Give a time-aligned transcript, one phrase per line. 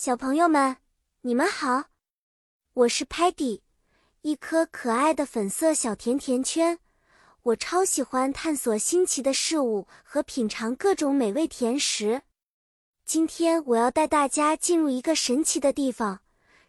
[0.00, 0.76] 小朋友们，
[1.22, 1.86] 你们好，
[2.72, 3.62] 我是 Patty，
[4.22, 6.78] 一颗可爱的粉色小甜甜圈。
[7.42, 12.22] 我超喜欢探索新奇的事物和品尝各种美味甜食。
[13.04, 16.20] 今天我要带大家进入一个神奇的地方，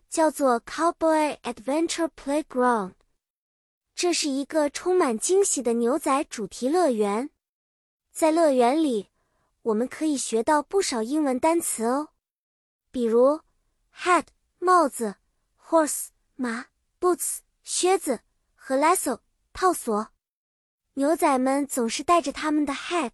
[0.09, 2.93] 叫做 Cowboy Adventure Playground。
[3.93, 7.30] 这是一个充满惊喜的牛仔主题乐园。
[8.11, 9.09] 在乐园里，
[9.61, 12.07] 我们可以学到不少英文单词哦。
[12.92, 13.42] 比如
[13.96, 14.28] ，hat
[14.58, 15.16] 帽子
[15.68, 16.68] ，horse 马
[17.00, 18.22] ，boots 靴子
[18.55, 19.20] 和 lasso
[19.54, 20.09] 套索。
[20.94, 23.13] 牛仔们总是戴着他们的 hat，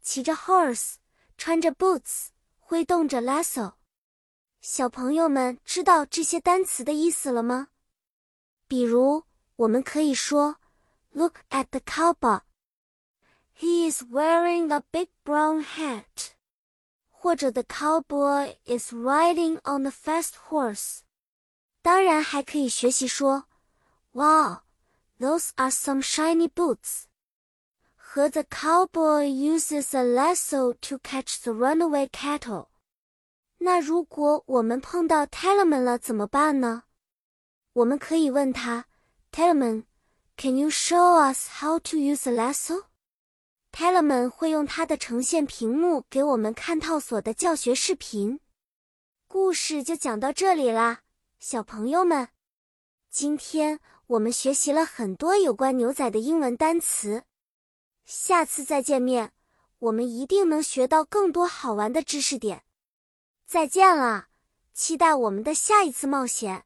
[0.00, 0.94] 骑着 horse，
[1.36, 2.28] 穿着 boots，
[2.58, 3.74] 挥动着 lasso。
[4.60, 7.68] 小朋友们知道这些单词的意思了吗？
[8.66, 9.24] 比如，
[9.56, 10.56] 我们可以说
[11.10, 12.42] ，Look at the cowboy.
[13.56, 16.37] He is wearing a big brown hat.
[17.17, 20.99] 或者 The cowboy is riding on a fast horse。
[21.81, 23.45] 当然还可以学习说，
[24.11, 24.61] Wow,
[25.19, 27.03] those are some shiny boots。
[27.95, 32.67] 和 The cowboy uses a lasso to catch the runaway cattle。
[33.57, 36.83] 那如果我们碰到 Tellerman 了怎么办呢？
[37.73, 38.85] 我们可以问他，
[39.31, 39.85] Tellerman,
[40.37, 42.33] can you show us how to use a
[43.78, 48.40] Tellerman 会用他的呈现屏幕给我们看套索的教学视频。
[49.28, 51.02] 故事就讲到这里啦，
[51.38, 52.30] 小朋友们，
[53.08, 57.22] 今天我们学习了很多有关牛仔的英文单词。
[58.04, 59.32] 下次再见面，
[59.78, 62.64] 我们一定能学到更多好玩的知识点。
[63.46, 64.26] 再见了，
[64.74, 66.64] 期待我们的下一次冒险。